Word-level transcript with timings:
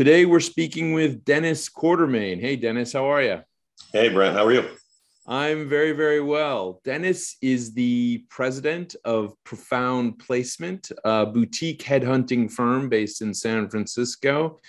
Today 0.00 0.24
we're 0.24 0.40
speaking 0.40 0.94
with 0.94 1.26
Dennis 1.26 1.68
Quartermain. 1.68 2.40
Hey, 2.40 2.56
Dennis, 2.56 2.94
how 2.94 3.04
are 3.04 3.22
you? 3.22 3.40
Hey, 3.92 4.08
Brent, 4.08 4.34
how 4.34 4.46
are 4.46 4.52
you? 4.52 4.64
I'm 5.26 5.68
very, 5.68 5.92
very 5.92 6.22
well. 6.22 6.80
Dennis 6.84 7.36
is 7.42 7.74
the 7.74 8.24
president 8.30 8.96
of 9.04 9.34
Profound 9.44 10.18
Placement, 10.18 10.90
a 11.04 11.26
boutique 11.26 11.82
headhunting 11.82 12.50
firm 12.50 12.88
based 12.88 13.20
in 13.20 13.34
San 13.34 13.68
Francisco, 13.68 14.60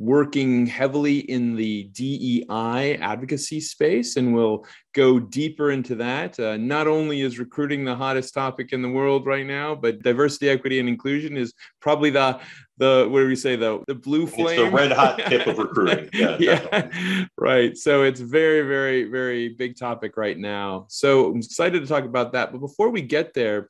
working 0.00 0.66
heavily 0.66 1.18
in 1.18 1.54
the 1.54 1.84
DEI 1.92 2.96
advocacy 2.96 3.60
space, 3.60 4.16
and 4.16 4.34
we'll 4.34 4.64
go 4.94 5.20
deeper 5.20 5.70
into 5.70 5.94
that. 5.94 6.40
Uh, 6.40 6.56
not 6.56 6.88
only 6.88 7.20
is 7.20 7.38
recruiting 7.38 7.84
the 7.84 7.94
hottest 7.94 8.32
topic 8.32 8.72
in 8.72 8.80
the 8.80 8.88
world 8.88 9.26
right 9.26 9.44
now, 9.44 9.74
but 9.74 10.02
diversity, 10.02 10.48
equity, 10.48 10.80
and 10.80 10.88
inclusion 10.88 11.36
is 11.36 11.52
probably 11.80 12.08
the 12.08 12.40
the 12.78 13.06
what 13.10 13.20
do 13.20 13.26
we 13.26 13.36
say 13.36 13.56
though 13.56 13.84
the 13.88 13.94
blue 13.94 14.26
flame 14.26 14.58
it's 14.58 14.70
the 14.70 14.70
red 14.70 14.90
hot 14.90 15.18
tip 15.18 15.46
of 15.46 15.58
recruiting. 15.58 16.08
Yeah, 16.14 16.38
yeah 16.40 17.26
right. 17.36 17.76
So 17.76 18.04
it's 18.04 18.20
very 18.20 18.62
very 18.62 19.04
very 19.04 19.50
big 19.50 19.76
topic 19.76 20.16
right 20.16 20.38
now. 20.38 20.86
So 20.88 21.26
i'm 21.26 21.36
excited 21.36 21.82
to 21.82 21.86
talk 21.86 22.04
about 22.04 22.32
that. 22.32 22.52
But 22.52 22.58
before 22.58 22.88
we 22.88 23.02
get 23.02 23.34
there 23.34 23.68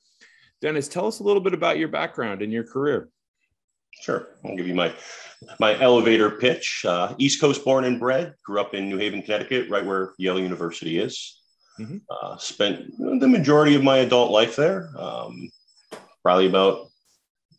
dennis 0.60 0.86
tell 0.86 1.08
us 1.08 1.18
a 1.18 1.24
little 1.24 1.42
bit 1.42 1.55
about 1.55 1.78
your 1.78 1.88
background 1.88 2.40
and 2.40 2.52
your 2.52 2.64
career 2.64 3.08
sure 4.00 4.28
i'll 4.44 4.56
give 4.56 4.69
you 4.69 4.74
my 4.74 4.92
my 5.58 5.78
elevator 5.80 6.30
pitch 6.30 6.84
uh, 6.86 7.14
east 7.19 7.41
coast 7.41 7.64
born 7.64 7.84
and 7.84 7.98
bred 7.98 8.34
grew 8.44 8.60
up 8.60 8.74
in 8.74 8.88
new 8.88 8.98
haven 8.98 9.22
connecticut 9.22 9.69
right 9.70 9.84
where 9.84 10.12
yale 10.19 10.38
university 10.38 10.98
is 10.98 11.42
mm-hmm. 11.78 11.98
uh, 12.11 12.36
spent 12.36 12.91
the 12.98 13.28
majority 13.28 13.74
of 13.74 13.83
my 13.83 13.98
adult 13.98 14.30
life 14.30 14.56
there 14.56 14.91
um, 14.98 15.50
probably 16.22 16.46
about 16.46 16.91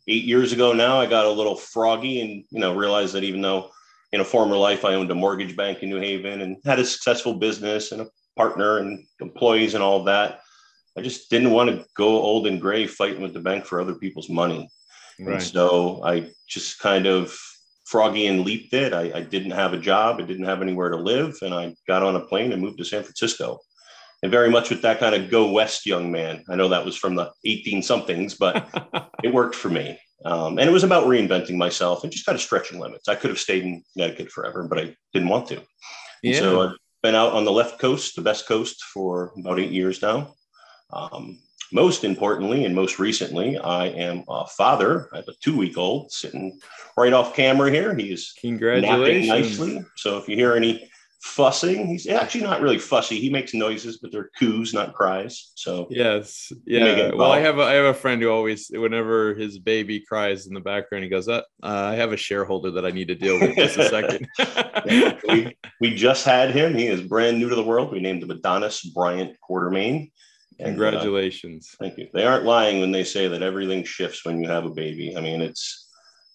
eight 0.08 0.24
years 0.24 0.52
ago 0.52 0.72
now, 0.72 1.00
I 1.00 1.06
got 1.06 1.26
a 1.26 1.30
little 1.30 1.56
froggy 1.56 2.20
and, 2.20 2.44
you 2.50 2.60
know, 2.60 2.74
realized 2.74 3.14
that 3.14 3.24
even 3.24 3.40
though 3.40 3.70
in 4.12 4.20
a 4.20 4.24
former 4.24 4.56
life 4.56 4.84
I 4.84 4.94
owned 4.94 5.10
a 5.10 5.14
mortgage 5.14 5.56
bank 5.56 5.82
in 5.82 5.88
New 5.88 6.00
Haven 6.00 6.42
and 6.42 6.56
had 6.64 6.78
a 6.78 6.84
successful 6.84 7.34
business 7.34 7.92
and 7.92 8.02
a 8.02 8.08
partner 8.36 8.78
and 8.78 9.04
employees 9.20 9.74
and 9.74 9.82
all 9.82 10.00
of 10.00 10.06
that, 10.06 10.40
I 10.96 11.02
just 11.02 11.30
didn't 11.30 11.52
want 11.52 11.70
to 11.70 11.86
go 11.96 12.06
old 12.06 12.46
and 12.46 12.60
gray 12.60 12.86
fighting 12.86 13.22
with 13.22 13.32
the 13.32 13.40
bank 13.40 13.64
for 13.64 13.80
other 13.80 13.94
people's 13.94 14.28
money. 14.28 14.68
Right. 15.18 15.34
And 15.34 15.42
so 15.42 16.02
I 16.04 16.30
just 16.48 16.78
kind 16.78 17.06
of 17.06 17.36
froggy 17.84 18.26
and 18.26 18.44
leaped 18.44 18.72
it. 18.74 18.92
I, 18.92 19.12
I 19.18 19.20
didn't 19.22 19.50
have 19.52 19.72
a 19.72 19.78
job. 19.78 20.18
I 20.18 20.24
didn't 20.24 20.46
have 20.46 20.62
anywhere 20.62 20.90
to 20.90 20.96
live. 20.96 21.36
And 21.42 21.52
I 21.52 21.74
got 21.86 22.02
on 22.02 22.16
a 22.16 22.20
plane 22.20 22.52
and 22.52 22.62
moved 22.62 22.78
to 22.78 22.84
San 22.84 23.02
Francisco 23.02 23.60
and 24.22 24.30
very 24.30 24.48
much 24.48 24.70
with 24.70 24.82
that 24.82 25.00
kind 25.00 25.14
of 25.14 25.30
go 25.30 25.50
west 25.50 25.84
young 25.84 26.10
man. 26.10 26.44
I 26.48 26.54
know 26.54 26.68
that 26.68 26.84
was 26.84 26.96
from 26.96 27.16
the 27.16 27.32
18 27.44 27.82
somethings, 27.82 28.34
but 28.34 28.68
it 29.22 29.34
worked 29.34 29.56
for 29.56 29.68
me. 29.68 29.98
Um, 30.24 30.58
and 30.58 30.68
it 30.68 30.72
was 30.72 30.84
about 30.84 31.06
reinventing 31.06 31.56
myself 31.56 32.04
and 32.04 32.12
just 32.12 32.24
kind 32.24 32.36
of 32.36 32.42
stretching 32.42 32.78
limits. 32.78 33.08
I 33.08 33.16
could 33.16 33.30
have 33.30 33.40
stayed 33.40 33.64
in 33.64 33.82
Connecticut 33.92 34.30
forever, 34.30 34.62
but 34.68 34.78
I 34.78 34.96
didn't 35.12 35.28
want 35.28 35.48
to. 35.48 35.60
Yeah. 36.22 36.38
So 36.38 36.62
I've 36.62 36.76
been 37.02 37.16
out 37.16 37.32
on 37.32 37.44
the 37.44 37.50
left 37.50 37.80
coast, 37.80 38.14
the 38.14 38.22
best 38.22 38.46
coast, 38.46 38.84
for 38.84 39.32
about 39.36 39.58
eight 39.58 39.72
years 39.72 40.00
now. 40.00 40.34
Um, 40.92 41.40
most 41.72 42.04
importantly, 42.04 42.64
and 42.64 42.74
most 42.74 42.98
recently, 42.98 43.58
I 43.58 43.86
am 43.86 44.24
a 44.28 44.46
father. 44.46 45.08
I 45.12 45.16
have 45.16 45.28
a 45.28 45.34
two-week-old 45.40 46.12
sitting 46.12 46.58
right 46.96 47.12
off 47.12 47.34
camera 47.34 47.70
here. 47.70 47.94
He's 47.94 48.34
congratulations 48.40 49.28
nicely. 49.28 49.84
So 49.96 50.18
if 50.18 50.28
you 50.28 50.36
hear 50.36 50.54
any 50.54 50.88
fussing. 51.22 51.86
He's 51.86 52.08
actually 52.08 52.42
not 52.42 52.60
really 52.60 52.78
fussy. 52.78 53.20
He 53.20 53.30
makes 53.30 53.54
noises, 53.54 53.98
but 53.98 54.10
they're 54.10 54.30
coos, 54.38 54.74
not 54.74 54.92
cries. 54.92 55.52
So 55.54 55.86
yes, 55.88 56.52
yeah. 56.66 57.12
Well, 57.14 57.30
I 57.30 57.38
have 57.38 57.58
a, 57.58 57.62
I 57.62 57.74
have 57.74 57.84
a 57.86 57.94
friend 57.94 58.20
who 58.20 58.28
always, 58.28 58.70
whenever 58.74 59.34
his 59.34 59.58
baby 59.58 60.00
cries 60.00 60.48
in 60.48 60.54
the 60.54 60.60
background, 60.60 61.04
he 61.04 61.10
goes, 61.10 61.28
uh, 61.28 61.42
I 61.62 61.94
have 61.94 62.12
a 62.12 62.16
shareholder 62.16 62.72
that 62.72 62.84
I 62.84 62.90
need 62.90 63.08
to 63.08 63.14
deal 63.14 63.40
with 63.40 63.54
just 63.54 63.78
a 63.78 63.88
second. 63.88 64.28
yeah, 64.86 65.18
we, 65.28 65.56
we 65.80 65.94
just 65.94 66.24
had 66.24 66.50
him. 66.50 66.74
He 66.74 66.88
is 66.88 67.00
brand 67.00 67.38
new 67.38 67.48
to 67.48 67.54
the 67.54 67.62
world. 67.62 67.92
We 67.92 68.00
named 68.00 68.24
him 68.24 68.30
Adonis 68.30 68.84
Bryant 68.84 69.36
Quartermain. 69.48 70.10
And, 70.62 70.70
uh, 70.80 70.90
Congratulations. 70.90 71.74
Uh, 71.74 71.84
thank 71.84 71.98
you. 71.98 72.08
They 72.14 72.24
aren't 72.24 72.44
lying 72.44 72.80
when 72.80 72.92
they 72.92 73.04
say 73.04 73.28
that 73.28 73.42
everything 73.42 73.84
shifts 73.84 74.24
when 74.24 74.40
you 74.42 74.48
have 74.48 74.64
a 74.64 74.70
baby. 74.70 75.16
I 75.16 75.20
mean, 75.20 75.40
it's 75.40 75.88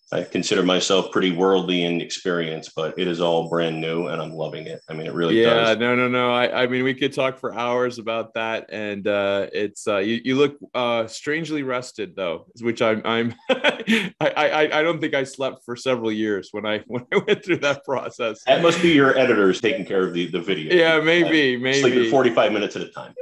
I 0.09 0.23
consider 0.23 0.63
myself 0.63 1.11
pretty 1.11 1.31
worldly 1.31 1.83
in 1.83 1.99
experience, 1.99 2.69
but 2.73 2.97
it 2.97 3.07
is 3.09 3.19
all 3.19 3.49
brand 3.49 3.81
new 3.81 4.07
and 4.07 4.21
I'm 4.21 4.31
loving 4.31 4.65
it. 4.65 4.81
I 4.87 4.93
mean, 4.93 5.05
it 5.05 5.13
really 5.13 5.35
does. 5.35 5.45
yeah, 5.45 5.63
does. 5.65 5.77
no, 5.79 5.95
no, 5.95 6.07
no. 6.07 6.31
I, 6.33 6.63
I 6.63 6.67
mean, 6.67 6.85
we 6.85 6.93
could 6.93 7.11
talk 7.11 7.37
for 7.37 7.53
hours 7.53 7.99
about 7.99 8.33
that. 8.35 8.67
And 8.71 9.05
uh, 9.05 9.47
it's, 9.51 9.85
uh, 9.85 9.97
you, 9.97 10.21
you 10.23 10.35
look 10.37 10.57
uh, 10.73 11.07
strangely 11.07 11.63
rested 11.63 12.15
though, 12.15 12.45
which 12.61 12.81
I'm, 12.81 13.01
I'm, 13.03 13.35
I, 13.49 14.13
I, 14.21 14.79
I 14.79 14.81
don't 14.81 15.01
think 15.01 15.13
I 15.13 15.25
slept 15.25 15.65
for 15.65 15.75
several 15.75 16.11
years 16.11 16.49
when 16.53 16.65
I, 16.65 16.79
when 16.87 17.05
I 17.13 17.17
went 17.17 17.43
through 17.43 17.57
that 17.57 17.83
process. 17.83 18.43
That 18.45 18.61
must 18.61 18.81
be 18.81 18.93
your 18.93 19.17
editors 19.17 19.59
taking 19.59 19.85
care 19.85 20.07
of 20.07 20.13
the, 20.13 20.27
the 20.27 20.39
video. 20.39 20.73
Yeah, 20.73 21.01
maybe, 21.01 21.57
maybe. 21.57 21.81
Sleeping 21.81 22.09
45 22.09 22.53
minutes 22.53 22.77
at 22.77 22.83
a 22.83 22.89
time. 22.89 23.13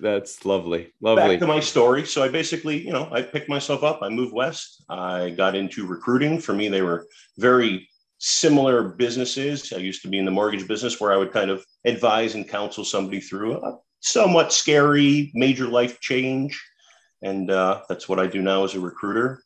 That's 0.00 0.44
lovely. 0.44 0.92
Lovely. 1.00 1.36
Back 1.36 1.40
to 1.40 1.46
my 1.46 1.60
story. 1.60 2.04
So 2.04 2.24
I 2.24 2.28
basically, 2.28 2.84
you 2.84 2.92
know, 2.92 3.08
I 3.12 3.22
picked 3.22 3.48
myself 3.48 3.84
up, 3.84 4.00
I 4.02 4.08
moved 4.08 4.34
West, 4.34 4.84
I 4.88 5.30
got 5.30 5.54
into 5.54 5.86
recruiting 5.86 6.31
for 6.38 6.52
me, 6.52 6.68
they 6.68 6.82
were 6.82 7.06
very 7.38 7.88
similar 8.18 8.84
businesses. 8.84 9.72
I 9.72 9.78
used 9.78 10.02
to 10.02 10.08
be 10.08 10.18
in 10.18 10.24
the 10.24 10.30
mortgage 10.30 10.68
business 10.68 11.00
where 11.00 11.12
I 11.12 11.16
would 11.16 11.32
kind 11.32 11.50
of 11.50 11.64
advise 11.84 12.34
and 12.34 12.48
counsel 12.48 12.84
somebody 12.84 13.20
through 13.20 13.56
a 13.56 13.78
somewhat 14.00 14.52
scary 14.52 15.30
major 15.34 15.66
life 15.66 16.00
change. 16.00 16.60
And 17.22 17.50
uh, 17.50 17.82
that's 17.88 18.08
what 18.08 18.20
I 18.20 18.26
do 18.26 18.42
now 18.42 18.64
as 18.64 18.74
a 18.74 18.80
recruiter. 18.80 19.42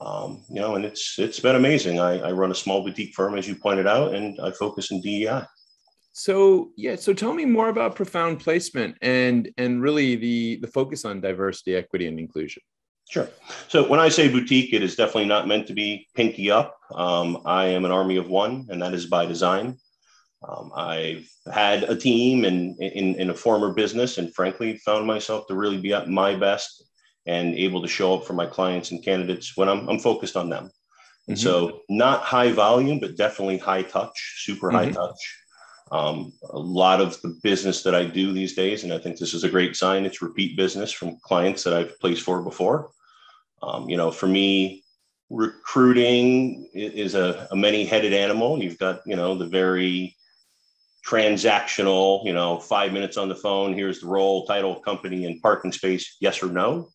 Um, 0.00 0.42
you 0.48 0.60
know, 0.60 0.76
and 0.76 0.84
it's 0.84 1.18
it's 1.18 1.40
been 1.40 1.56
amazing. 1.56 2.00
I, 2.00 2.18
I 2.20 2.32
run 2.32 2.50
a 2.50 2.54
small 2.54 2.82
boutique 2.82 3.14
firm, 3.14 3.36
as 3.36 3.46
you 3.46 3.54
pointed 3.54 3.86
out, 3.86 4.14
and 4.14 4.40
I 4.40 4.50
focus 4.50 4.90
in 4.90 5.02
DEI. 5.02 5.42
So 6.12 6.70
yeah, 6.76 6.96
so 6.96 7.12
tell 7.12 7.34
me 7.34 7.44
more 7.44 7.68
about 7.68 7.96
profound 7.96 8.40
placement 8.40 8.96
and 9.02 9.50
and 9.58 9.82
really 9.82 10.16
the 10.16 10.56
the 10.56 10.68
focus 10.68 11.04
on 11.04 11.20
diversity, 11.20 11.76
equity, 11.76 12.06
and 12.06 12.18
inclusion. 12.18 12.62
Sure. 13.10 13.28
So 13.66 13.88
when 13.88 13.98
I 13.98 14.08
say 14.08 14.28
boutique, 14.28 14.72
it 14.72 14.84
is 14.84 14.94
definitely 14.94 15.26
not 15.26 15.48
meant 15.48 15.66
to 15.66 15.72
be 15.72 16.06
pinky 16.14 16.48
up. 16.48 16.78
Um, 16.94 17.42
I 17.44 17.64
am 17.66 17.84
an 17.84 17.90
army 17.90 18.16
of 18.16 18.28
one, 18.28 18.68
and 18.70 18.80
that 18.82 18.94
is 18.94 19.06
by 19.06 19.26
design. 19.26 19.78
Um, 20.48 20.70
I've 20.76 21.28
had 21.52 21.82
a 21.82 21.96
team 21.96 22.44
in, 22.44 22.76
in, 22.76 23.16
in 23.16 23.30
a 23.30 23.34
former 23.34 23.74
business, 23.74 24.18
and 24.18 24.32
frankly, 24.32 24.76
found 24.76 25.08
myself 25.08 25.48
to 25.48 25.54
really 25.54 25.78
be 25.78 25.92
at 25.92 26.08
my 26.08 26.36
best 26.36 26.84
and 27.26 27.52
able 27.56 27.82
to 27.82 27.88
show 27.88 28.14
up 28.14 28.26
for 28.26 28.32
my 28.34 28.46
clients 28.46 28.92
and 28.92 29.04
candidates 29.04 29.56
when 29.56 29.68
I'm, 29.68 29.88
I'm 29.88 29.98
focused 29.98 30.36
on 30.36 30.48
them. 30.48 30.70
And 31.26 31.36
mm-hmm. 31.36 31.42
so, 31.42 31.80
not 31.88 32.22
high 32.22 32.52
volume, 32.52 33.00
but 33.00 33.16
definitely 33.16 33.58
high 33.58 33.82
touch, 33.82 34.44
super 34.44 34.68
mm-hmm. 34.68 34.76
high 34.76 34.90
touch. 34.92 35.36
Um, 35.90 36.32
a 36.48 36.58
lot 36.58 37.00
of 37.00 37.20
the 37.22 37.36
business 37.42 37.82
that 37.82 37.96
I 37.96 38.04
do 38.04 38.32
these 38.32 38.54
days, 38.54 38.84
and 38.84 38.92
I 38.92 38.98
think 38.98 39.18
this 39.18 39.34
is 39.34 39.42
a 39.42 39.50
great 39.50 39.74
sign, 39.74 40.04
it's 40.04 40.22
repeat 40.22 40.56
business 40.56 40.92
from 40.92 41.18
clients 41.24 41.64
that 41.64 41.74
I've 41.74 41.98
placed 41.98 42.22
for 42.22 42.40
before. 42.42 42.92
Um, 43.62 43.88
you 43.88 43.96
know, 43.96 44.10
for 44.10 44.26
me, 44.26 44.82
recruiting 45.28 46.68
is 46.74 47.14
a, 47.14 47.46
a 47.50 47.56
many-headed 47.56 48.12
animal. 48.12 48.62
You've 48.62 48.78
got, 48.78 49.00
you 49.06 49.16
know, 49.16 49.34
the 49.36 49.46
very 49.46 50.16
transactional, 51.06 52.24
you 52.24 52.32
know, 52.32 52.58
five 52.58 52.92
minutes 52.92 53.16
on 53.16 53.28
the 53.28 53.34
phone. 53.34 53.74
Here's 53.74 54.00
the 54.00 54.06
role, 54.06 54.46
title, 54.46 54.76
company, 54.76 55.26
and 55.26 55.40
parking 55.40 55.72
space. 55.72 56.16
Yes 56.20 56.42
or 56.42 56.48
no. 56.48 56.88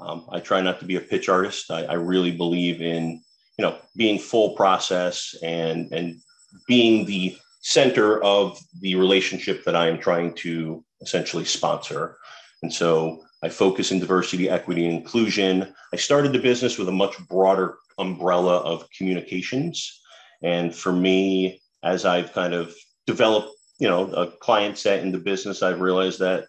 Um, 0.00 0.26
I 0.32 0.40
try 0.40 0.60
not 0.60 0.80
to 0.80 0.86
be 0.86 0.96
a 0.96 1.00
pitch 1.00 1.28
artist. 1.28 1.70
I, 1.70 1.84
I 1.84 1.94
really 1.94 2.30
believe 2.30 2.80
in, 2.80 3.22
you 3.58 3.62
know, 3.62 3.76
being 3.96 4.18
full 4.18 4.54
process 4.56 5.34
and 5.42 5.92
and 5.92 6.20
being 6.66 7.04
the 7.04 7.36
center 7.60 8.22
of 8.22 8.58
the 8.80 8.94
relationship 8.96 9.64
that 9.64 9.76
I 9.76 9.88
am 9.88 9.98
trying 9.98 10.34
to 10.36 10.82
essentially 11.00 11.44
sponsor. 11.44 12.16
And 12.62 12.72
so 12.72 13.22
I 13.42 13.48
focus 13.48 13.90
in 13.90 13.98
diversity, 13.98 14.48
equity, 14.48 14.86
and 14.86 14.96
inclusion. 14.96 15.74
I 15.92 15.96
started 15.96 16.32
the 16.32 16.38
business 16.38 16.78
with 16.78 16.88
a 16.88 16.92
much 16.92 17.18
broader 17.28 17.76
umbrella 17.98 18.58
of 18.58 18.88
communications. 18.96 20.00
And 20.42 20.74
for 20.74 20.92
me, 20.92 21.60
as 21.82 22.04
I've 22.04 22.32
kind 22.32 22.54
of 22.54 22.74
developed, 23.06 23.50
you 23.78 23.88
know, 23.88 24.12
a 24.12 24.28
client 24.28 24.78
set 24.78 25.02
in 25.02 25.10
the 25.10 25.18
business, 25.18 25.62
I've 25.62 25.80
realized 25.80 26.20
that 26.20 26.46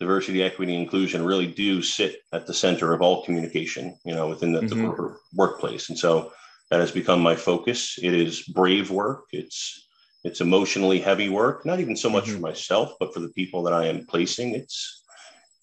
diversity, 0.00 0.42
equity, 0.42 0.74
and 0.74 0.82
inclusion 0.82 1.24
really 1.24 1.46
do 1.46 1.82
sit 1.82 2.16
at 2.32 2.46
the 2.46 2.54
center 2.54 2.92
of 2.92 3.00
all 3.00 3.24
communication, 3.24 3.96
you 4.04 4.14
know, 4.14 4.28
within 4.28 4.52
the, 4.52 4.60
mm-hmm. 4.60 4.80
the 4.80 5.16
workplace. 5.34 5.88
And 5.88 5.98
so 5.98 6.32
that 6.70 6.80
has 6.80 6.90
become 6.90 7.20
my 7.20 7.36
focus. 7.36 7.96
It 8.02 8.12
is 8.12 8.42
brave 8.42 8.90
work. 8.90 9.26
It's 9.32 9.80
it's 10.24 10.40
emotionally 10.40 11.00
heavy 11.00 11.28
work, 11.28 11.66
not 11.66 11.80
even 11.80 11.94
so 11.94 12.08
much 12.08 12.24
mm-hmm. 12.24 12.36
for 12.36 12.40
myself, 12.40 12.94
but 12.98 13.12
for 13.12 13.20
the 13.20 13.28
people 13.28 13.62
that 13.62 13.74
I 13.74 13.86
am 13.86 14.06
placing. 14.06 14.54
It's 14.54 15.03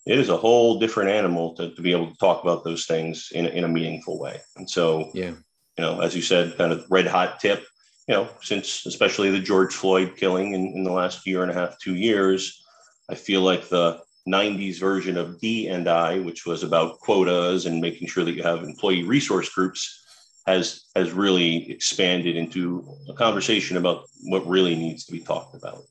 it 0.05 0.17
is 0.17 0.29
a 0.29 0.37
whole 0.37 0.79
different 0.79 1.09
animal 1.09 1.53
to, 1.55 1.73
to 1.75 1.81
be 1.81 1.91
able 1.91 2.09
to 2.09 2.17
talk 2.17 2.43
about 2.43 2.63
those 2.63 2.85
things 2.85 3.29
in, 3.33 3.45
in 3.45 3.63
a 3.63 3.67
meaningful 3.67 4.19
way. 4.19 4.39
And 4.57 4.69
so, 4.69 5.11
yeah, 5.13 5.31
you 5.77 5.83
know, 5.83 6.01
as 6.01 6.15
you 6.15 6.21
said, 6.21 6.57
kind 6.57 6.73
of 6.73 6.85
red 6.89 7.07
hot 7.07 7.39
tip, 7.39 7.65
you 8.07 8.15
know, 8.15 8.29
since 8.41 8.85
especially 8.85 9.29
the 9.29 9.39
George 9.39 9.73
Floyd 9.73 10.13
killing 10.17 10.53
in, 10.53 10.67
in 10.75 10.83
the 10.83 10.91
last 10.91 11.25
year 11.25 11.43
and 11.43 11.51
a 11.51 11.53
half, 11.53 11.77
two 11.79 11.95
years, 11.95 12.63
I 13.09 13.15
feel 13.15 13.41
like 13.41 13.69
the 13.69 14.01
90s 14.27 14.79
version 14.79 15.17
of 15.17 15.39
D 15.39 15.67
and 15.67 15.87
I, 15.87 16.19
which 16.19 16.45
was 16.45 16.63
about 16.63 16.99
quotas 16.99 17.65
and 17.65 17.81
making 17.81 18.07
sure 18.07 18.23
that 18.23 18.33
you 18.33 18.43
have 18.43 18.63
employee 18.63 19.03
resource 19.03 19.49
groups, 19.49 19.99
has 20.47 20.85
has 20.95 21.11
really 21.11 21.69
expanded 21.69 22.35
into 22.35 22.97
a 23.09 23.13
conversation 23.13 23.77
about 23.77 24.05
what 24.23 24.47
really 24.47 24.75
needs 24.75 25.05
to 25.05 25.11
be 25.11 25.19
talked 25.19 25.55
about. 25.55 25.83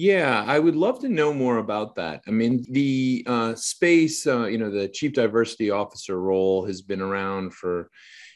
Yeah, 0.00 0.44
I 0.46 0.58
would 0.58 0.76
love 0.76 1.00
to 1.00 1.10
know 1.10 1.34
more 1.34 1.58
about 1.58 1.94
that. 1.96 2.22
I 2.26 2.30
mean, 2.30 2.64
the 2.70 3.22
uh, 3.26 3.54
space, 3.54 4.26
uh, 4.26 4.46
you 4.46 4.56
know, 4.56 4.70
the 4.70 4.88
chief 4.88 5.12
diversity 5.12 5.70
officer 5.70 6.18
role 6.18 6.64
has 6.64 6.80
been 6.80 7.02
around 7.02 7.52
for 7.52 7.90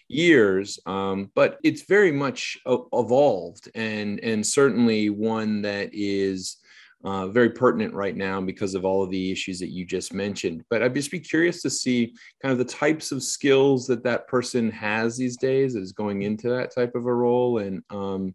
years, 0.06 0.78
um, 0.84 1.30
but 1.34 1.58
it's 1.64 1.86
very 1.86 2.12
much 2.12 2.58
evolved 2.66 3.70
and 3.74 4.20
and 4.20 4.46
certainly 4.46 5.08
one 5.08 5.62
that 5.62 5.88
is 5.94 6.58
uh, 7.02 7.28
very 7.28 7.48
pertinent 7.48 7.94
right 7.94 8.14
now 8.14 8.42
because 8.42 8.74
of 8.74 8.84
all 8.84 9.02
of 9.02 9.10
the 9.10 9.32
issues 9.32 9.58
that 9.60 9.70
you 9.70 9.86
just 9.86 10.12
mentioned. 10.12 10.64
But 10.68 10.82
I'd 10.82 10.94
just 10.94 11.10
be 11.10 11.18
curious 11.20 11.62
to 11.62 11.70
see 11.70 12.14
kind 12.42 12.52
of 12.52 12.58
the 12.58 12.74
types 12.74 13.10
of 13.10 13.22
skills 13.22 13.86
that 13.86 14.04
that 14.04 14.28
person 14.28 14.70
has 14.72 15.16
these 15.16 15.38
days 15.38 15.76
is 15.76 15.92
going 15.92 16.22
into 16.24 16.50
that 16.50 16.74
type 16.74 16.94
of 16.94 17.06
a 17.06 17.14
role, 17.14 17.56
and 17.56 17.82
um, 17.88 18.34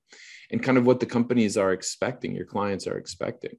and 0.51 0.63
kind 0.63 0.77
of 0.77 0.85
what 0.85 0.99
the 0.99 1.05
companies 1.05 1.57
are 1.57 1.71
expecting, 1.71 2.35
your 2.35 2.45
clients 2.45 2.87
are 2.87 2.97
expecting. 2.97 3.57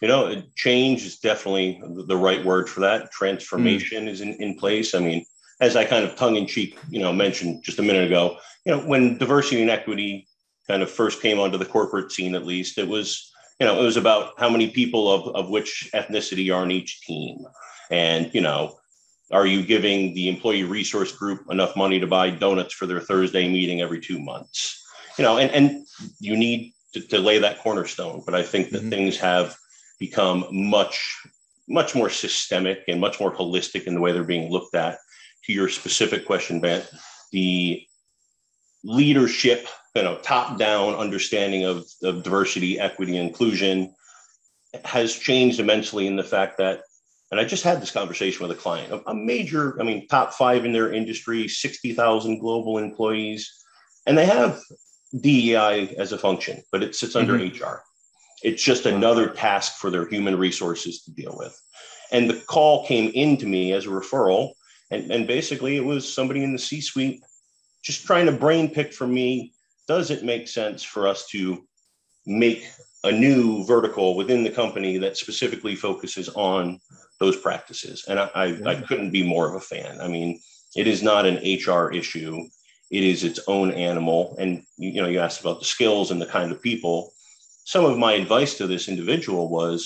You 0.00 0.08
know, 0.08 0.42
change 0.56 1.04
is 1.04 1.18
definitely 1.18 1.80
the 2.06 2.16
right 2.16 2.44
word 2.44 2.68
for 2.68 2.80
that. 2.80 3.12
Transformation 3.12 4.06
mm. 4.06 4.08
is 4.08 4.20
in, 4.20 4.34
in 4.34 4.56
place. 4.56 4.94
I 4.94 4.98
mean, 4.98 5.24
as 5.60 5.76
I 5.76 5.84
kind 5.84 6.04
of 6.04 6.16
tongue 6.16 6.36
in 6.36 6.46
cheek, 6.46 6.78
you 6.90 7.00
know, 7.00 7.12
mentioned 7.12 7.62
just 7.62 7.78
a 7.78 7.82
minute 7.82 8.06
ago, 8.06 8.38
you 8.64 8.72
know, 8.72 8.80
when 8.80 9.18
diversity 9.18 9.60
and 9.62 9.70
equity 9.70 10.26
kind 10.66 10.82
of 10.82 10.90
first 10.90 11.22
came 11.22 11.38
onto 11.38 11.58
the 11.58 11.64
corporate 11.64 12.10
scene, 12.10 12.34
at 12.34 12.46
least, 12.46 12.78
it 12.78 12.88
was, 12.88 13.30
you 13.60 13.66
know, 13.66 13.78
it 13.78 13.84
was 13.84 13.96
about 13.96 14.32
how 14.38 14.48
many 14.48 14.70
people 14.70 15.10
of, 15.10 15.34
of 15.36 15.50
which 15.50 15.90
ethnicity 15.94 16.54
are 16.54 16.62
on 16.62 16.70
each 16.70 17.02
team. 17.02 17.38
And, 17.90 18.34
you 18.34 18.40
know, 18.40 18.76
are 19.30 19.46
you 19.46 19.64
giving 19.64 20.14
the 20.14 20.28
employee 20.28 20.64
resource 20.64 21.12
group 21.12 21.42
enough 21.50 21.76
money 21.76 22.00
to 22.00 22.06
buy 22.06 22.30
donuts 22.30 22.74
for 22.74 22.86
their 22.86 23.00
Thursday 23.00 23.48
meeting 23.48 23.80
every 23.80 24.00
two 24.00 24.18
months? 24.18 24.83
You 25.18 25.24
know, 25.24 25.38
and, 25.38 25.50
and 25.50 25.86
you 26.20 26.36
need 26.36 26.72
to, 26.94 27.00
to 27.00 27.18
lay 27.18 27.38
that 27.38 27.60
cornerstone. 27.60 28.22
But 28.24 28.34
I 28.34 28.42
think 28.42 28.70
that 28.70 28.80
mm-hmm. 28.80 28.90
things 28.90 29.18
have 29.18 29.56
become 29.98 30.46
much, 30.50 31.20
much 31.68 31.94
more 31.94 32.10
systemic 32.10 32.84
and 32.88 33.00
much 33.00 33.20
more 33.20 33.34
holistic 33.34 33.84
in 33.84 33.94
the 33.94 34.00
way 34.00 34.12
they're 34.12 34.24
being 34.24 34.50
looked 34.50 34.74
at 34.74 34.98
to 35.44 35.52
your 35.52 35.68
specific 35.68 36.24
question, 36.24 36.60
Ben, 36.60 36.82
the 37.32 37.86
leadership, 38.82 39.66
you 39.94 40.02
know, 40.02 40.18
top-down 40.18 40.94
understanding 40.94 41.64
of, 41.64 41.84
of 42.02 42.22
diversity, 42.22 42.78
equity, 42.78 43.16
inclusion 43.16 43.94
has 44.84 45.14
changed 45.14 45.60
immensely 45.60 46.06
in 46.06 46.16
the 46.16 46.24
fact 46.24 46.58
that, 46.58 46.82
and 47.30 47.40
I 47.40 47.44
just 47.44 47.64
had 47.64 47.80
this 47.80 47.90
conversation 47.90 48.46
with 48.46 48.56
a 48.56 48.60
client, 48.60 48.92
a, 48.92 49.10
a 49.10 49.14
major, 49.14 49.80
I 49.80 49.84
mean, 49.84 50.06
top 50.08 50.32
five 50.32 50.64
in 50.64 50.72
their 50.72 50.92
industry, 50.92 51.48
60,000 51.48 52.38
global 52.38 52.78
employees, 52.78 53.50
and 54.06 54.16
they 54.16 54.26
have 54.26 54.60
DEI 55.20 55.94
as 55.96 56.12
a 56.12 56.18
function, 56.18 56.62
but 56.72 56.82
it 56.82 56.94
sits 56.94 57.16
under 57.16 57.38
mm-hmm. 57.38 57.64
HR. 57.64 57.82
It's 58.42 58.62
just 58.62 58.86
another 58.86 59.28
task 59.28 59.78
for 59.78 59.90
their 59.90 60.06
human 60.06 60.36
resources 60.36 61.02
to 61.02 61.12
deal 61.12 61.34
with. 61.38 61.58
And 62.12 62.28
the 62.28 62.40
call 62.46 62.86
came 62.86 63.10
into 63.14 63.46
me 63.46 63.72
as 63.72 63.86
a 63.86 63.90
referral 63.90 64.52
and, 64.90 65.10
and 65.10 65.26
basically, 65.26 65.76
it 65.76 65.84
was 65.84 66.12
somebody 66.12 66.44
in 66.44 66.52
the 66.52 66.58
C 66.58 66.80
suite 66.80 67.22
just 67.82 68.06
trying 68.06 68.26
to 68.26 68.32
brain 68.32 68.70
pick 68.70 68.92
for 68.92 69.06
me 69.06 69.52
does 69.86 70.10
it 70.10 70.24
make 70.24 70.48
sense 70.48 70.82
for 70.82 71.06
us 71.06 71.26
to 71.28 71.62
make 72.24 72.66
a 73.02 73.12
new 73.12 73.66
vertical 73.66 74.16
within 74.16 74.42
the 74.42 74.50
company 74.50 74.96
that 74.96 75.18
specifically 75.18 75.76
focuses 75.76 76.30
on 76.30 76.80
those 77.20 77.36
practices? 77.36 78.04
And 78.08 78.18
I, 78.18 78.30
I, 78.34 78.44
yeah. 78.46 78.68
I 78.68 78.74
couldn't 78.76 79.10
be 79.10 79.22
more 79.22 79.46
of 79.46 79.56
a 79.56 79.60
fan. 79.60 80.00
I 80.00 80.08
mean, 80.08 80.40
it 80.74 80.86
is 80.86 81.02
not 81.02 81.26
an 81.26 81.36
HR 81.36 81.92
issue. 81.92 82.44
It 82.96 83.02
is 83.12 83.24
its 83.24 83.40
own 83.54 83.68
animal. 83.72 84.36
And 84.38 84.50
you 84.76 85.00
know, 85.02 85.08
you 85.08 85.20
asked 85.20 85.40
about 85.40 85.58
the 85.58 85.72
skills 85.76 86.10
and 86.10 86.20
the 86.20 86.32
kind 86.36 86.50
of 86.52 86.62
people. 86.70 87.12
Some 87.64 87.84
of 87.84 87.98
my 87.98 88.12
advice 88.12 88.52
to 88.58 88.66
this 88.66 88.88
individual 88.88 89.48
was, 89.48 89.78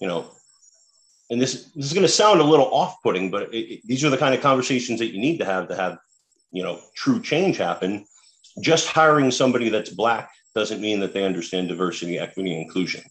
you 0.00 0.08
know, 0.08 0.20
and 1.30 1.40
this, 1.40 1.52
this 1.76 1.86
is 1.86 1.92
going 1.92 2.10
to 2.10 2.20
sound 2.22 2.40
a 2.40 2.50
little 2.52 2.70
off-putting, 2.80 3.30
but 3.30 3.42
it, 3.54 3.64
it, 3.72 3.80
these 3.84 4.04
are 4.04 4.10
the 4.10 4.22
kind 4.24 4.34
of 4.34 4.40
conversations 4.40 4.98
that 4.98 5.12
you 5.12 5.20
need 5.26 5.38
to 5.38 5.44
have 5.44 5.68
to 5.68 5.76
have, 5.82 5.98
you 6.50 6.62
know, 6.62 6.80
true 6.94 7.20
change 7.20 7.56
happen. 7.56 8.04
Just 8.60 8.88
hiring 8.88 9.30
somebody 9.30 9.68
that's 9.70 9.90
black 9.90 10.30
doesn't 10.54 10.82
mean 10.82 11.00
that 11.00 11.12
they 11.14 11.24
understand 11.24 11.68
diversity, 11.68 12.18
equity, 12.18 12.60
inclusion. 12.60 13.02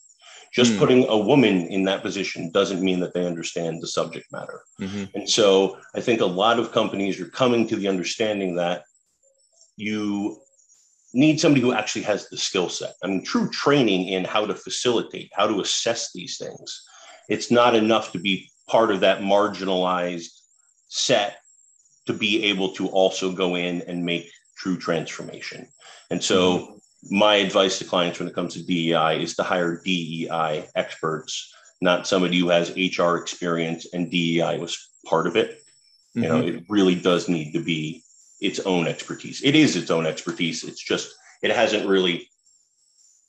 Just 0.54 0.74
mm. 0.74 0.80
putting 0.80 1.07
a 1.07 1.18
woman 1.18 1.68
in 1.68 1.83
that 1.86 2.04
position 2.04 2.51
doesn't 2.51 2.83
mean 2.83 3.00
that 3.00 3.13
they 3.13 3.25
understand 3.25 3.81
the 3.81 3.88
subject 3.88 4.28
matter. 4.31 4.60
Mm-hmm. 4.80 5.06
And 5.16 5.30
so 5.30 5.78
I 5.95 6.01
think 6.01 6.22
a 6.22 6.25
lot 6.44 6.60
of 6.60 6.72
companies 6.72 7.19
are 7.22 7.30
coming 7.42 7.68
to 7.69 7.75
the 7.75 7.88
understanding 7.88 8.56
that 8.56 8.83
you 9.81 10.42
need 11.13 11.39
somebody 11.39 11.62
who 11.62 11.74
actually 11.74 12.04
has 12.04 12.30
the 12.30 12.38
skill 12.38 12.69
set. 12.69 12.94
I 13.04 13.07
mean, 13.07 13.24
true 13.24 13.50
training 13.50 14.07
in 14.07 14.24
how 14.24 14.45
to 14.45 14.56
facilitate, 14.56 15.31
how 15.33 15.48
to 15.48 15.60
assess 15.60 16.12
these 16.13 16.38
things 16.38 16.83
it's 17.31 17.50
not 17.50 17.75
enough 17.75 18.12
to 18.12 18.19
be 18.19 18.51
part 18.68 18.92
of 18.92 19.00
that 19.00 19.22
marginalized 19.22 20.38
set 20.89 21.38
to 22.06 22.13
be 22.13 22.44
able 22.44 22.74
to 22.74 22.89
also 22.89 23.31
go 23.31 23.56
in 23.56 23.81
and 23.83 24.04
make 24.04 24.30
true 24.57 24.78
transformation. 24.78 25.66
And 26.10 26.22
so, 26.22 26.57
mm-hmm. 26.57 27.18
my 27.18 27.36
advice 27.36 27.80
to 27.80 27.86
clients 27.86 28.19
when 28.19 28.28
it 28.28 28.36
comes 28.36 28.54
to 28.56 28.66
DEI 28.66 29.24
is 29.24 29.36
to 29.36 29.44
hire 29.44 29.81
DEI 29.81 30.68
experts, 30.75 31.54
not 31.80 32.06
somebody 32.06 32.38
who 32.38 32.50
has 32.50 32.76
HR 32.76 33.16
experience 33.16 33.88
and 33.94 34.11
DEI 34.11 34.57
was 34.57 34.90
part 35.06 35.26
of 35.26 35.38
it. 35.38 35.52
Mm-hmm. 36.18 36.23
You 36.23 36.30
know, 36.30 36.42
mm-hmm. 36.42 36.57
it 36.57 36.64
really 36.68 36.95
does 36.95 37.30
need 37.30 37.54
to 37.54 37.64
be 37.64 38.04
its 38.42 38.60
own 38.62 38.88
expertise. 38.88 39.42
It 39.44 39.56
is 39.56 39.76
its 39.76 39.92
own 39.92 40.06
expertise. 40.06 40.64
It's 40.64 40.83
just, 40.83 41.14
it 41.44 41.52
hasn't 41.52 41.88
really 41.88 42.28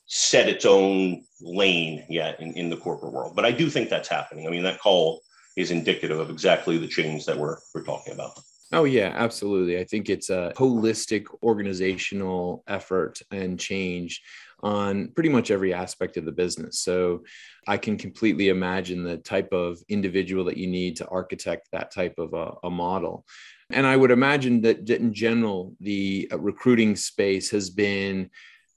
set 0.07 0.49
its 0.49 0.65
own 0.65 1.25
lane 1.41 2.05
yet 2.09 2.41
in, 2.41 2.53
in 2.55 2.71
the 2.71 2.77
corporate 2.77 3.13
world. 3.13 3.37
But 3.37 3.45
I 3.45 3.53
do 3.53 3.71
think 3.71 3.89
that's 3.89 4.09
happening. 4.09 4.47
I 4.47 4.51
mean, 4.51 4.63
that 4.65 4.81
call 4.81 5.23
is 5.57 5.71
indicative 5.71 6.19
of 6.19 6.31
exactly 6.31 6.79
the 6.79 6.89
change 6.89 7.27
that 7.27 7.37
we're, 7.37 7.59
we're 7.75 7.85
talking 7.85 8.15
about. 8.15 8.39
Oh, 8.73 8.85
yeah, 8.85 9.13
absolutely. 9.15 9.79
I 9.79 9.85
think 9.85 10.09
it's 10.09 10.31
a 10.31 10.53
holistic 10.57 11.27
organizational 11.43 12.65
effort 12.67 13.21
and 13.31 13.61
change 13.61 14.23
on 14.63 15.09
pretty 15.09 15.29
much 15.29 15.51
every 15.51 15.75
aspect 15.75 16.17
of 16.17 16.25
the 16.25 16.33
business. 16.33 16.81
So 16.81 17.25
I 17.67 17.77
can 17.77 17.97
completely 17.97 18.49
imagine 18.49 19.03
the 19.03 19.17
type 19.19 19.53
of 19.53 19.79
individual 19.89 20.45
that 20.45 20.57
you 20.57 20.69
need 20.69 20.97
to 20.97 21.09
architect 21.09 21.69
that 21.73 21.93
type 21.93 22.15
of 22.19 22.33
a, 22.35 22.55
a 22.65 22.71
model. 22.71 23.25
And 23.71 23.87
I 23.87 23.97
would 23.97 24.11
imagine 24.11 24.61
that, 24.63 24.89
in 24.91 25.15
general, 25.15 25.75
the 25.81 26.29
uh, 26.33 26.39
recruiting 26.39 26.95
space 26.95 27.51
has 27.51 27.71
been 27.71 28.31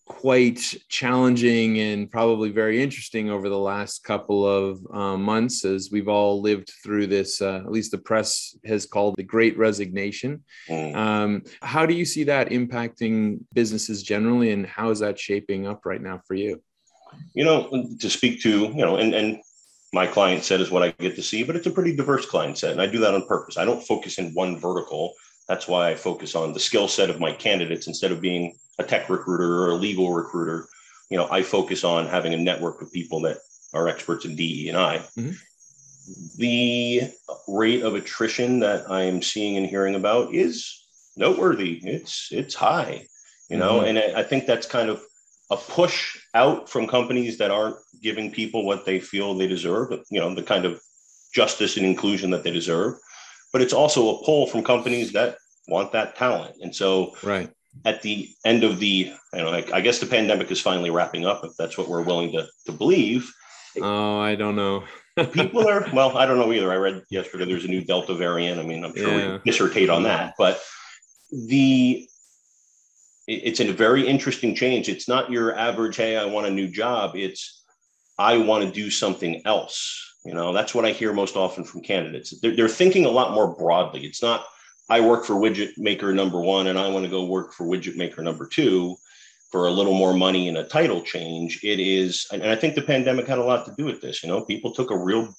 quite 0.06 0.76
challenging 0.88 1.80
and 1.80 2.12
probably 2.12 2.52
very 2.52 2.82
interesting 2.82 3.32
over 3.32 3.50
the 3.50 3.58
last 3.58 4.04
couple 4.04 4.48
of 4.48 4.80
uh, 4.94 5.18
months 5.18 5.66
as 5.66 5.90
we've 5.92 6.08
all 6.08 6.42
lived 6.42 6.72
through 6.84 7.08
this 7.08 7.42
uh, 7.42 7.58
at 7.58 7.72
least 7.72 7.90
the 7.90 7.98
press 7.98 8.56
has 8.66 8.86
called 8.86 9.16
the 9.18 9.24
great 9.24 9.58
resignation. 9.58 10.44
Mm. 10.70 10.96
um, 10.96 11.44
how 11.62 11.88
do 11.88 11.96
you 11.96 12.06
see 12.06 12.24
that 12.26 12.50
impacting 12.50 13.40
businesses 13.54 14.04
generally 14.04 14.52
and 14.52 14.68
how 14.68 14.92
is 14.92 15.00
that 15.00 15.20
shaping 15.20 15.66
up 15.66 15.86
right 15.86 16.02
now 16.02 16.22
for 16.28 16.36
you? 16.36 16.62
You 17.34 17.46
know 17.46 17.88
to 18.00 18.10
speak 18.10 18.42
to 18.42 18.66
you 18.66 18.86
know 18.86 18.98
and 18.98 19.16
and 19.16 19.40
my 19.94 20.06
client 20.06 20.44
set 20.44 20.60
is 20.60 20.70
what 20.70 20.84
i 20.84 20.92
get 20.92 21.16
to 21.16 21.24
see 21.24 21.44
but 21.44 21.56
it's 21.56 21.68
a 21.68 21.72
pretty 21.72 21.96
diverse 21.96 22.26
client 22.26 22.58
set 22.58 22.74
and 22.74 22.82
i 22.82 22.86
do 22.86 23.00
that 23.00 23.14
on 23.14 23.26
purpose. 23.28 23.58
I 23.58 23.66
don't 23.66 23.82
focus 23.82 24.20
in 24.20 24.34
one 24.34 24.60
vertical 24.60 25.14
that's 25.48 25.68
why 25.68 25.90
i 25.90 25.96
focus 25.96 26.36
on 26.36 26.54
the 26.54 26.60
skill 26.60 26.88
set 26.88 27.10
of 27.10 27.20
my 27.20 27.32
candidates 27.32 27.88
instead 27.88 28.12
of 28.12 28.22
being 28.22 28.56
a 28.80 28.84
tech 28.84 29.10
recruiter 29.10 29.64
or 29.64 29.72
a 29.72 29.76
legal 29.76 30.14
recruiter, 30.14 30.68
you 31.10 31.18
know, 31.18 31.28
I 31.30 31.44
focus 31.44 31.84
on 31.84 32.08
having 32.08 32.34
a 32.34 32.38
network 32.38 32.82
of 32.82 32.92
people 32.92 33.22
that 33.22 33.38
are 33.74 33.88
experts 33.88 34.26
in 34.26 34.36
DE 34.36 34.70
and 34.70 34.78
I. 34.78 34.98
Mm-hmm. 35.18 35.32
The 36.38 37.02
rate 37.48 37.84
of 37.84 37.96
attrition 37.96 38.60
that 38.60 38.90
I 38.90 39.04
am 39.04 39.22
seeing 39.22 39.58
and 39.58 39.66
hearing 39.66 39.96
about 39.96 40.34
is 40.34 40.86
noteworthy. 41.18 41.80
It's 41.84 42.30
it's 42.32 42.54
high, 42.54 43.08
you 43.50 43.58
know, 43.58 43.80
mm-hmm. 43.80 43.98
and 43.98 44.00
I, 44.00 44.20
I 44.20 44.24
think 44.24 44.46
that's 44.46 44.68
kind 44.68 44.90
of 44.90 45.04
a 45.52 45.58
push 45.58 46.18
out 46.34 46.70
from 46.70 46.88
companies 46.88 47.38
that 47.38 47.52
aren't 47.52 47.78
giving 48.02 48.32
people 48.32 48.66
what 48.66 48.86
they 48.86 49.00
feel 49.00 49.34
they 49.34 49.48
deserve, 49.48 49.92
you 50.10 50.20
know, 50.20 50.34
the 50.34 50.44
kind 50.44 50.66
of 50.66 50.82
justice 51.34 51.78
and 51.78 51.86
inclusion 51.86 52.30
that 52.32 52.44
they 52.44 52.52
deserve. 52.52 52.96
But 53.56 53.62
it's 53.62 53.72
also 53.72 54.18
a 54.18 54.24
pull 54.26 54.48
from 54.48 54.66
companies 54.66 55.14
that 55.14 55.38
want 55.70 55.94
that 55.94 56.18
talent. 56.18 56.58
And 56.62 56.76
so 56.76 57.16
right 57.24 57.50
at 57.86 58.02
the 58.02 58.28
end 58.44 58.66
of 58.66 58.80
the, 58.80 59.14
you 59.34 59.42
know, 59.42 59.48
I, 59.48 59.64
I 59.74 59.80
guess 59.80 60.00
the 60.00 60.08
pandemic 60.08 60.52
is 60.52 60.60
finally 60.60 60.90
wrapping 60.90 61.26
up, 61.26 61.46
if 61.46 61.54
that's 61.58 61.78
what 61.78 61.88
we're 61.88 62.02
willing 62.02 62.34
to, 62.34 62.50
to 62.66 62.74
believe. 62.74 63.32
Oh, 63.82 64.20
I 64.20 64.36
don't 64.36 64.58
know. 64.58 64.84
people 65.32 65.70
are, 65.70 65.88
well, 65.94 66.18
I 66.18 66.26
don't 66.26 66.38
know 66.38 66.52
either. 66.52 66.70
I 66.70 66.76
read 66.76 67.04
yesterday 67.10 67.46
there's 67.46 67.64
a 67.64 67.70
new 67.70 67.82
Delta 67.82 68.14
variant. 68.14 68.60
I 68.60 68.64
mean, 68.64 68.84
I'm 68.84 68.94
sure 68.94 69.18
yeah. 69.18 69.32
we 69.46 69.50
dissertate 69.50 69.90
on 69.90 70.04
that, 70.04 70.34
but 70.38 70.62
the, 71.32 72.10
it's 73.26 73.62
a 73.62 73.72
very 73.72 74.06
interesting 74.06 74.54
change. 74.54 74.90
It's 74.90 75.08
not 75.08 75.32
your 75.32 75.56
average, 75.56 75.96
hey, 75.96 76.18
I 76.18 76.26
want 76.26 76.48
a 76.48 76.52
new 76.52 76.68
job. 76.68 77.16
It's, 77.16 77.64
I 78.20 78.36
want 78.36 78.66
to 78.66 78.70
do 78.70 78.90
something 78.92 79.44
else. 79.46 80.15
You 80.26 80.34
know, 80.34 80.52
that's 80.52 80.74
what 80.74 80.86
I 80.86 80.92
hear 80.92 81.14
most 81.14 81.36
often 81.36 81.64
from 81.64 81.82
candidates. 81.82 82.38
They're, 82.40 82.56
they're 82.56 82.68
thinking 82.68 83.06
a 83.06 83.12
lot 83.12 83.34
more 83.34 83.56
broadly. 83.56 84.06
It's 84.06 84.24
not, 84.24 84.46
I 84.90 85.00
work 85.00 85.24
for 85.24 85.36
widget 85.36 85.78
maker 85.78 86.14
number 86.14 86.42
one 86.42 86.68
and 86.68 86.80
I 86.80 86.90
want 86.90 87.06
to 87.06 87.12
go 87.12 87.26
work 87.26 87.54
for 87.54 87.66
widget 87.66 87.96
maker 87.96 88.24
number 88.24 88.48
two 88.48 88.96
for 89.52 89.68
a 89.68 89.72
little 89.72 89.94
more 89.94 90.14
money 90.14 90.48
and 90.48 90.58
a 90.58 90.64
title 90.64 91.02
change. 91.02 91.64
It 91.64 91.80
is, 91.80 92.28
and 92.34 92.44
I 92.44 92.56
think 92.56 92.74
the 92.74 92.82
pandemic 92.82 93.28
had 93.28 93.38
a 93.38 93.44
lot 93.44 93.66
to 93.66 93.76
do 93.78 93.86
with 93.86 94.02
this. 94.02 94.24
You 94.24 94.30
know, 94.30 94.44
people 94.44 94.74
took 94.74 94.90
a 94.90 94.98
real 94.98 95.34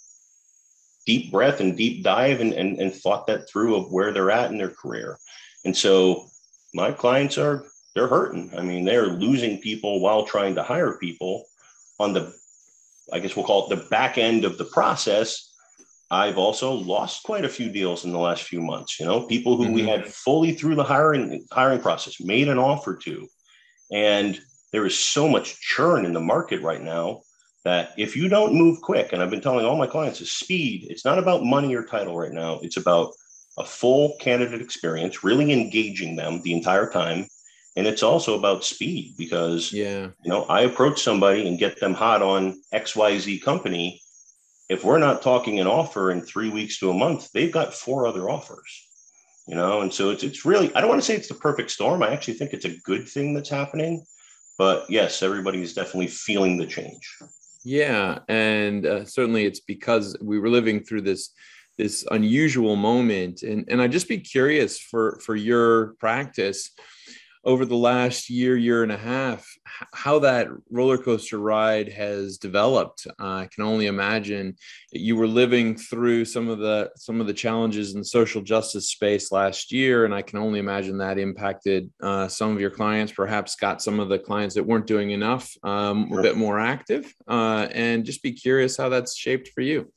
deep 1.05 1.33
breath 1.33 1.61
and 1.61 1.77
deep 1.77 2.05
dive 2.05 2.41
and, 2.41 2.53
and, 2.53 2.81
and 2.81 2.95
thought 2.95 3.27
that 3.27 3.49
through 3.49 3.77
of 3.77 3.93
where 3.93 4.13
they're 4.13 4.31
at 4.31 4.53
in 4.53 4.59
their 4.59 4.71
career. 4.71 5.19
And 5.65 5.77
so 5.77 6.29
my 6.75 6.93
clients 6.93 7.39
are, 7.39 7.65
they're 7.95 8.09
hurting. 8.09 8.53
I 8.57 8.63
mean, 8.63 8.85
they're 8.85 9.07
losing 9.07 9.59
people 9.59 10.01
while 10.01 10.25
trying 10.25 10.55
to 10.55 10.63
hire 10.63 10.99
people 10.99 11.45
on 11.99 12.13
the, 12.13 12.33
I 13.13 13.21
guess 13.21 13.37
we'll 13.37 13.47
call 13.47 13.67
it 13.71 13.77
the 13.77 13.89
back 13.89 14.19
end 14.19 14.45
of 14.45 14.59
the 14.59 14.65
process 14.65 15.53
I've 16.11 16.39
also 16.39 16.73
lost 16.73 17.25
quite 17.25 17.45
a 17.45 17.49
few 17.49 17.69
deals 17.69 18.05
in 18.05 18.13
the 18.13 18.19
last 18.19 18.45
few 18.45 18.61
months. 18.61 19.01
You 19.01 19.07
know, 19.07 19.27
people 19.27 19.57
who 19.57 19.65
mm-hmm. 19.65 19.75
we 19.75 19.83
had 19.83 20.07
fully 20.07 20.53
through 20.53 20.77
the 20.77 20.85
hiring 20.85 21.45
hiring 21.51 21.81
process 21.81 22.21
made 22.21 22.49
an 22.49 22.59
offer 22.59 22.97
to, 22.97 23.27
and 23.91 24.41
there 24.73 24.87
is 24.87 24.97
so 24.97 25.29
much 25.29 25.61
churn 25.61 26.05
in 26.05 26.13
the 26.13 26.21
market 26.21 26.63
right 26.63 26.83
now 26.83 27.23
that 27.65 27.91
if 27.99 28.15
you 28.15 28.29
don't 28.29 28.55
move 28.55 28.81
quick, 28.81 29.13
and 29.13 29.21
I've 29.21 29.31
been 29.31 29.41
telling 29.41 29.67
all 29.67 29.77
my 29.77 29.89
clients, 29.89 30.21
is 30.21 30.31
speed. 30.31 30.87
It's 30.89 31.05
not 31.05 31.19
about 31.19 31.43
money 31.43 31.75
or 31.75 31.83
title 31.83 32.17
right 32.17 32.33
now. 32.33 32.61
It's 32.63 32.77
about 32.77 33.13
a 33.59 33.65
full 33.65 34.17
candidate 34.21 34.61
experience, 34.61 35.25
really 35.25 35.53
engaging 35.53 36.15
them 36.15 36.41
the 36.43 36.53
entire 36.53 36.89
time. 36.89 37.27
And 37.77 37.87
it's 37.87 38.03
also 38.03 38.39
about 38.39 38.65
speed 38.65 39.15
because, 39.19 39.73
yeah, 39.73 40.09
you 40.23 40.31
know, 40.31 40.45
I 40.45 40.63
approach 40.63 41.03
somebody 41.03 41.47
and 41.47 41.59
get 41.59 41.79
them 41.79 41.93
hot 41.93 42.23
on 42.23 42.61
XYZ 42.73 43.43
company 43.43 44.01
if 44.69 44.85
we're 44.85 44.99
not 44.99 45.23
talking 45.23 45.61
an 45.61 45.67
offer 45.67 46.11
in 46.11 46.23
three 46.23 46.51
weeks 46.51 46.79
to 46.79 46.91
a 46.91 46.95
month, 46.95 47.31
they've 47.33 47.53
got 47.53 47.75
four 47.75 48.07
other 48.07 48.29
offers. 48.29 48.83
You 49.47 49.55
know, 49.55 49.83
and 49.83 49.95
so 49.95 50.11
it's 50.11 50.25
it's 50.25 50.45
really 50.45 50.75
I 50.75 50.81
don't 50.81 50.91
want 50.91 51.01
to 51.01 51.07
say 51.07 51.15
it's 51.15 51.29
the 51.29 51.35
perfect 51.35 51.71
storm. 51.71 52.03
I 52.03 52.11
actually 52.13 52.35
think 52.35 52.53
it's 52.53 52.65
a 52.65 52.77
good 52.81 53.09
thing 53.09 53.33
that's 53.33 53.49
happening. 53.49 54.05
But 54.59 54.91
yes, 54.91 55.23
everybody 55.23 55.63
is 55.63 55.73
definitely 55.73 56.09
feeling 56.09 56.57
the 56.57 56.67
change. 56.67 57.17
Yeah, 57.63 58.21
and 58.29 58.85
uh, 58.85 59.05
certainly 59.05 59.45
it's 59.45 59.61
because 59.61 60.17
we 60.21 60.41
were 60.41 60.49
living 60.49 60.83
through 60.83 61.03
this 61.03 61.33
this 61.79 62.05
unusual 62.11 62.75
moment, 62.75 63.45
and 63.45 63.65
and 63.69 63.81
I'd 63.81 63.93
just 63.93 64.09
be 64.09 64.19
curious 64.19 64.81
for 64.81 65.21
for 65.25 65.37
your 65.37 65.95
practice 66.01 66.73
over 67.47 67.65
the 67.65 67.77
last 67.77 68.29
year, 68.29 68.57
year 68.57 68.83
and 68.83 68.91
a 68.91 68.97
half, 68.97 69.47
how 69.95 70.19
that 70.19 70.49
roller 70.69 70.99
coaster 70.99 71.39
ride 71.39 71.89
has 71.93 72.39
developed. 72.39 73.07
Uh, 73.21 73.47
I 73.47 73.49
can 73.55 73.63
only 73.63 73.87
imagine 73.87 74.57
you 74.91 75.15
were 75.15 75.29
living 75.29 75.77
through 75.77 76.25
some 76.25 76.49
of 76.49 76.59
the 76.59 76.91
some 76.97 77.21
of 77.21 77.29
the 77.29 77.33
challenges 77.33 77.95
in 77.95 78.01
the 78.01 78.05
social 78.05 78.43
justice 78.43 78.91
space 78.91 79.31
last 79.31 79.71
year, 79.71 80.05
and 80.05 80.15
I 80.15 80.23
can 80.23 80.41
only 80.41 80.59
imagine 80.59 80.99
that 80.99 81.19
impacted 81.19 81.89
uh, 82.03 82.27
some 82.27 82.51
of 82.51 82.61
your 82.61 82.71
clients. 82.71 83.13
Perhaps 83.13 83.55
got 83.55 83.81
some 83.81 84.01
of 84.01 84.09
the 84.09 84.19
clients 84.19 84.57
that 84.57 84.67
weren't 84.67 84.89
doing 84.89 85.13
enough 85.13 85.49
um, 85.63 86.09
sure. 86.09 86.19
a 86.19 86.23
bit 86.23 86.37
more 86.37 86.59
active, 86.59 87.15
uh, 87.29 87.69
and 87.71 88.05
just 88.05 88.25
be 88.25 88.33
curious 88.33 88.77
how 88.77 88.89
that's 88.89 89.17
shaped 89.17 89.49
for 89.55 89.61
you. 89.61 89.91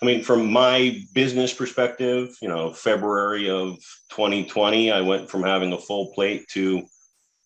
I 0.00 0.06
mean, 0.06 0.22
from 0.22 0.50
my 0.50 1.00
business 1.12 1.52
perspective, 1.52 2.36
you 2.40 2.48
know, 2.48 2.72
February 2.72 3.50
of 3.50 3.76
2020, 4.10 4.92
I 4.92 5.00
went 5.00 5.28
from 5.28 5.42
having 5.42 5.72
a 5.72 5.78
full 5.78 6.12
plate 6.14 6.46
to 6.50 6.86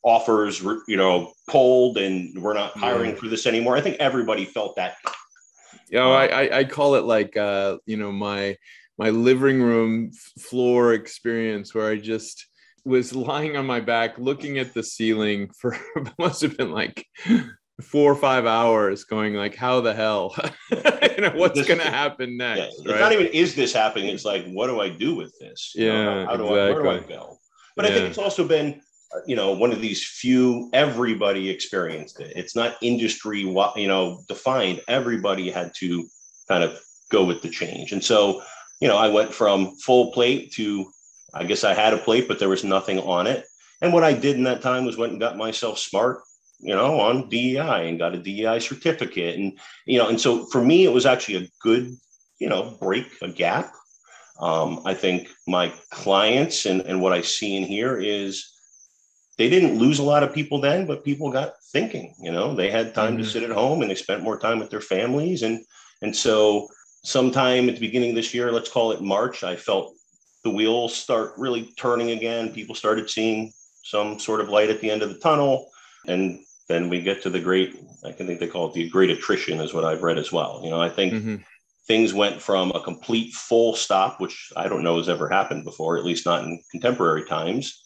offers, 0.04 0.61
you 0.87 0.97
know, 0.97 1.32
pulled 1.49 1.97
and 1.97 2.42
we're 2.42 2.54
not 2.54 2.76
hiring 2.76 3.16
for 3.16 3.28
this 3.28 3.47
anymore. 3.47 3.76
I 3.76 3.80
think 3.80 3.97
everybody 4.00 4.44
felt 4.44 4.76
that. 4.76 4.97
Yeah, 5.88 6.04
you 6.04 6.09
know, 6.09 6.12
I, 6.12 6.59
I 6.59 6.64
call 6.64 6.97
it 6.97 7.04
like, 7.04 7.37
uh, 7.37 7.78
you 7.87 7.97
know, 7.97 8.12
my, 8.12 8.56
my 8.99 9.11
living 9.11 9.62
room 9.62 10.11
floor 10.38 10.92
experience 10.92 11.75
where 11.75 11.88
I 11.88 11.97
just 11.97 12.47
was 12.85 13.14
lying 13.14 13.56
on 13.56 13.64
my 13.64 13.80
back 13.80 14.18
looking 14.18 14.59
at 14.59 14.75
the 14.75 14.82
ceiling 14.82 15.50
for 15.56 15.76
must 16.18 16.42
have 16.42 16.56
been 16.56 16.73
like 16.73 17.06
four 17.81 18.12
or 18.12 18.17
five 18.17 18.47
hours 18.47 19.05
going 19.05 19.35
like 19.35 19.55
how 19.55 19.81
the 19.81 19.95
hell? 19.95 20.35
You 21.12 21.29
know 21.29 21.33
what's 21.37 21.59
this, 21.59 21.69
gonna 21.69 21.83
happen 21.83 22.37
next 22.38 22.59
yeah, 22.59 22.64
it's 22.67 22.87
right? 22.87 22.99
not 22.99 23.12
even 23.12 23.26
is 23.26 23.55
this 23.55 23.73
happening? 23.73 24.09
It's 24.09 24.25
like 24.25 24.47
what 24.47 24.69
do 24.69 24.81
i 24.81 24.88
do 24.88 25.14
with 25.14 25.38
this? 25.38 25.73
Yeah 25.75 25.93
know, 25.93 26.25
how, 26.25 26.31
how 26.31 26.37
do 26.37 26.43
exactly. 26.45 26.59
I, 26.59 26.73
where 26.73 26.83
do 26.83 27.05
i 27.05 27.09
go? 27.09 27.38
But 27.76 27.85
yeah. 27.85 27.91
i 27.91 27.95
think 27.95 28.09
it's 28.09 28.19
also 28.19 28.49
been 28.49 28.81
uh, 29.14 29.21
you 29.26 29.37
know 29.37 29.52
one 29.52 29.73
of 29.73 29.81
these 29.81 30.05
few 30.05 30.71
everybody 30.73 31.50
experienced 31.50 32.19
it. 32.19 32.33
It's 32.35 32.57
not 32.57 32.76
industry 32.81 33.41
you 33.41 33.88
know 33.88 34.25
defined. 34.26 34.81
Everybody 34.88 35.50
had 35.50 35.75
to 35.76 36.09
kind 36.49 36.64
of 36.64 36.81
go 37.11 37.25
with 37.25 37.43
the 37.43 37.50
change. 37.50 37.93
And 37.93 38.02
so 38.02 38.43
you 38.81 38.88
know 38.88 38.97
i 38.97 39.09
went 39.09 39.33
from 39.33 39.76
full 39.76 40.12
plate 40.12 40.52
to 40.52 40.91
i 41.35 41.45
guess 41.45 41.62
i 41.62 41.75
had 41.75 41.95
a 41.95 41.99
plate 41.99 42.26
but 42.26 42.38
there 42.38 42.49
was 42.49 42.64
nothing 42.64 42.99
on 43.00 43.26
it. 43.26 43.47
And 43.81 43.93
what 43.93 44.02
i 44.02 44.12
did 44.12 44.37
in 44.37 44.45
that 44.45 44.62
time 44.62 44.87
was 44.87 44.97
went 44.97 45.12
and 45.12 45.21
got 45.21 45.37
myself 45.37 45.79
smart 45.79 46.23
you 46.62 46.75
know, 46.75 47.00
on 47.00 47.28
DEI 47.28 47.88
and 47.88 47.99
got 47.99 48.14
a 48.14 48.19
DEI 48.19 48.61
certificate. 48.61 49.38
And, 49.38 49.59
you 49.85 49.99
know, 49.99 50.09
and 50.09 50.21
so 50.21 50.47
for 50.47 50.62
me, 50.62 50.85
it 50.85 50.92
was 50.92 51.04
actually 51.04 51.45
a 51.45 51.49
good, 51.61 51.95
you 52.38 52.49
know, 52.49 52.76
break, 52.81 53.07
a 53.21 53.28
gap. 53.28 53.73
Um, 54.38 54.81
I 54.85 54.95
think 54.95 55.28
my 55.47 55.73
clients 55.90 56.64
and, 56.66 56.81
and 56.83 57.02
what 57.02 57.12
I 57.12 57.21
see 57.21 57.57
in 57.57 57.64
here 57.64 57.99
is 57.99 58.49
they 59.38 59.50
didn't 59.50 59.78
lose 59.78 59.99
a 59.99 60.04
lot 60.04 60.23
of 60.23 60.33
people 60.33 60.61
then, 60.61 60.87
but 60.87 61.04
people 61.04 61.33
got 61.33 61.54
thinking, 61.73 62.14
you 62.21 62.31
know, 62.31 62.54
they 62.54 62.71
had 62.71 62.95
time 62.95 63.14
mm-hmm. 63.14 63.23
to 63.23 63.28
sit 63.28 63.42
at 63.42 63.50
home 63.50 63.83
and 63.83 63.90
they 63.90 63.97
spent 63.97 64.23
more 64.23 64.38
time 64.38 64.61
with 64.61 64.71
their 64.71 64.81
families. 64.81 65.42
And, 65.42 65.64
and 66.00 66.14
so 66.14 66.69
sometime 67.04 67.69
at 67.69 67.75
the 67.75 67.81
beginning 67.81 68.11
of 68.11 68.16
this 68.16 68.33
year, 68.33 68.52
let's 68.52 68.71
call 68.71 68.92
it 68.92 69.02
March, 69.02 69.42
I 69.42 69.57
felt 69.57 69.95
the 70.45 70.50
wheels 70.50 70.95
start 70.95 71.33
really 71.37 71.73
turning 71.76 72.12
again. 72.12 72.52
People 72.52 72.75
started 72.75 73.11
seeing 73.11 73.52
some 73.85 74.19
sort 74.19 74.40
of 74.40 74.49
light 74.49 74.71
at 74.71 74.81
the 74.81 74.90
end 74.90 75.02
of 75.02 75.09
the 75.09 75.19
tunnel. 75.19 75.71
And 76.07 76.40
then 76.73 76.88
we 76.88 77.02
get 77.02 77.23
to 77.23 77.31
the 77.31 77.41
great, 77.41 77.76
I 78.02 78.12
can 78.12 78.26
think 78.26 78.41
they 78.41 78.47
call 78.47 78.69
it 78.69 78.73
the 78.73 78.88
great 78.88 79.11
attrition, 79.11 79.61
is 79.61 79.75
what 79.75 79.85
I've 79.85 80.02
read 80.02 80.19
as 80.19 80.33
well. 80.33 80.61
You 80.64 80.71
know, 80.71 80.81
I 80.81 80.88
think 80.88 81.12
mm-hmm. 81.12 81.37
things 81.87 82.14
went 82.14 82.41
from 82.41 82.71
a 82.71 82.83
complete 82.83 83.35
full 83.35 83.75
stop, 83.76 84.21
which 84.21 84.50
I 84.57 84.69
don't 84.69 84.83
know 84.83 84.97
has 84.97 85.11
ever 85.11 85.29
happened 85.29 85.64
before, 85.64 85.99
at 85.99 86.05
least 86.05 86.25
not 86.25 86.45
in 86.45 86.62
contemporary 86.71 87.26
times. 87.26 87.85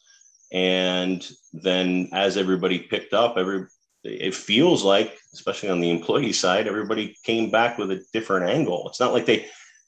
And 0.53 1.29
then 1.53 2.09
as 2.13 2.37
everybody 2.37 2.79
picked 2.79 3.13
up, 3.13 3.37
every 3.37 3.67
it 4.05 4.37
feels 4.37 4.85
like, 4.85 5.19
especially 5.35 5.69
on 5.69 5.81
the 5.81 5.91
employee 5.91 6.33
side, 6.33 6.69
everybody 6.69 7.17
came 7.25 7.51
back 7.51 7.77
with 7.77 7.91
a 7.91 8.05
different 8.13 8.49
angle. 8.49 8.89
It's 8.89 9.01
not 9.01 9.13
like 9.13 9.27
they 9.27 9.47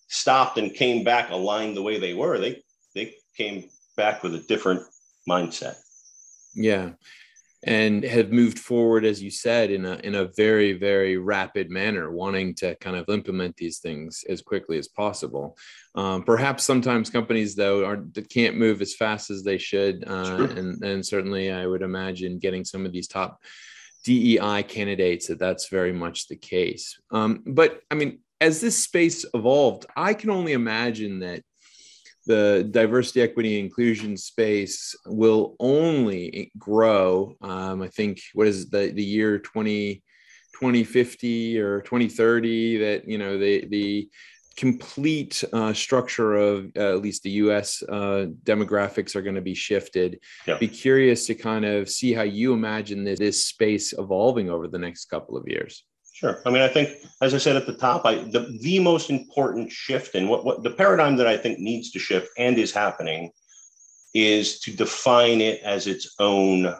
stopped 0.09 0.59
and 0.59 0.75
came 0.75 1.05
back 1.05 1.31
aligned 1.31 1.77
the 1.77 1.83
way 1.83 2.01
they 2.01 2.15
were. 2.15 2.39
They 2.39 2.61
they 2.97 3.15
came 3.37 3.71
back 3.97 4.25
with 4.25 4.35
a 4.35 4.41
different 4.41 4.83
mindset. 5.29 5.77
Yeah 6.53 6.91
and 7.65 8.05
have 8.05 8.31
moved 8.31 8.59
forward 8.59 9.05
as 9.05 9.21
you 9.21 9.31
said 9.31 9.71
in 9.71 9.85
a 9.85 9.95
in 10.05 10.15
a 10.15 10.29
very 10.37 10.75
very 10.75 11.17
rapid 11.17 11.71
manner 11.71 12.11
wanting 12.13 12.55
to 12.55 12.77
kind 12.77 12.97
of 12.97 13.09
implement 13.09 13.57
these 13.57 13.79
things 13.79 14.25
as 14.29 14.41
quickly 14.41 14.79
as 14.79 14.87
possible. 14.87 15.57
Um, 15.97 16.23
perhaps 16.23 16.63
sometimes 16.63 17.11
companies 17.11 17.57
though 17.57 17.85
are 17.85 18.05
can't 18.31 18.57
move 18.57 18.81
as 18.81 18.95
fast 18.95 19.31
as 19.31 19.43
they 19.43 19.59
should 19.59 20.05
uh, 20.07 20.47
and 20.57 20.83
and 20.85 21.05
certainly 21.05 21.51
i 21.51 21.67
would 21.67 21.83
imagine 21.83 22.39
getting 22.39 22.65
some 22.65 22.87
of 22.87 22.93
these 22.93 23.09
top 23.09 23.43
dei 24.05 24.63
candidates 24.63 25.27
that 25.27 25.41
that's 25.41 25.69
very 25.69 25.93
much 25.93 26.29
the 26.29 26.37
case. 26.37 26.99
Um, 27.11 27.43
but 27.45 27.81
i 27.91 27.95
mean 27.95 28.21
as 28.41 28.61
this 28.61 28.79
space 28.79 29.25
evolved 29.35 29.87
i 29.97 30.15
can 30.15 30.31
only 30.31 30.53
imagine 30.53 31.19
that 31.21 31.43
the 32.29 32.69
diversity, 32.71 33.23
equity, 33.23 33.59
inclusion 33.59 34.17
space 34.17 34.95
will 35.07 35.57
only 35.59 36.53
grow. 36.59 37.35
Um, 37.41 37.83
I 37.83 37.89
think 37.89 38.21
what 38.35 38.47
is 38.47 38.71
the 38.71 38.93
the 38.95 39.03
year 39.03 39.39
20, 39.39 40.03
2050 40.55 41.59
or 41.59 41.81
2030 41.81 42.77
that 42.79 43.09
you 43.09 43.19
know 43.19 43.39
the 43.39 43.67
the 43.67 44.09
complete 44.59 45.43
uh, 45.53 45.73
structure 45.73 46.35
of 46.35 46.71
uh, 46.77 46.95
at 46.95 47.01
least 47.01 47.23
the 47.23 47.31
U.S. 47.43 47.83
Uh, 47.89 48.27
demographics 48.43 49.15
are 49.15 49.23
going 49.23 49.37
to 49.37 49.41
be 49.41 49.55
shifted. 49.55 50.19
Yeah. 50.47 50.59
Be 50.59 50.69
curious 50.69 51.27
to 51.27 51.35
kind 51.35 51.65
of 51.65 51.89
see 51.89 52.13
how 52.13 52.23
you 52.23 52.53
imagine 52.53 53.05
this, 53.05 53.21
this 53.21 53.47
space 53.47 53.95
evolving 53.97 54.51
over 54.51 54.67
the 54.67 54.79
next 54.79 55.07
couple 55.07 55.37
of 55.37 55.47
years. 55.47 55.85
Sure. 56.19 56.43
I 56.45 56.51
mean, 56.51 56.63
I 56.63 56.69
think, 56.69 56.97
as 57.23 57.33
I 57.33 57.39
said 57.39 57.55
at 57.55 57.65
the 57.65 57.75
top, 57.75 58.05
I 58.05 58.17
the, 58.17 58.59
the 58.61 58.81
most 58.81 59.09
important 59.09 59.71
shift 59.71 60.17
and 60.17 60.29
what, 60.29 60.45
what 60.45 60.65
the 60.65 60.71
paradigm 60.71 61.17
that 61.19 61.29
I 61.29 61.37
think 61.37 61.61
needs 61.61 61.93
to 61.93 62.01
shift 62.01 62.31
and 62.37 62.59
is 62.59 62.73
happening 62.73 63.31
is 64.15 64.59
to 64.61 64.73
define 64.73 65.41
it 65.41 65.63
as 65.63 65.87
its 65.87 66.17
own 66.19 66.75